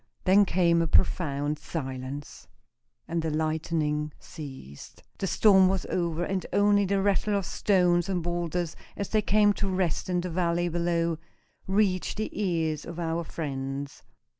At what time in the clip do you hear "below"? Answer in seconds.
10.69-11.19